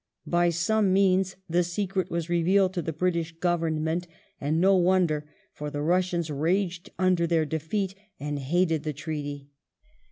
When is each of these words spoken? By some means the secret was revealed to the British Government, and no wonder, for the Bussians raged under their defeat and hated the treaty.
By 0.25 0.49
some 0.49 0.91
means 0.91 1.35
the 1.47 1.63
secret 1.63 2.09
was 2.09 2.27
revealed 2.27 2.73
to 2.73 2.81
the 2.81 2.91
British 2.91 3.33
Government, 3.33 4.07
and 4.41 4.59
no 4.59 4.75
wonder, 4.75 5.29
for 5.53 5.69
the 5.69 5.77
Bussians 5.77 6.31
raged 6.35 6.89
under 6.97 7.27
their 7.27 7.45
defeat 7.45 7.93
and 8.19 8.39
hated 8.39 8.81
the 8.81 8.93
treaty. 8.93 9.51